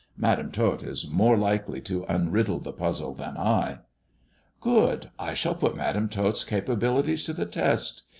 Madam 0.17 0.51
Tot 0.51 0.81
is 0.81 1.11
more 1.11 1.37
likely 1.37 1.79
to 1.81 2.05
unriddle 2.09 2.57
the 2.59 2.73
puzzle 2.73 3.13
than 3.13 3.37
I."" 3.37 3.81
Good 4.59 5.11
I 5.19 5.29
I 5.29 5.33
shall 5.35 5.53
put 5.53 5.77
Madam 5.77 6.09
Tot*s 6.09 6.43
capabilities 6.43 7.23
to 7.25 7.33
the 7.33 7.45
test. 7.45 8.01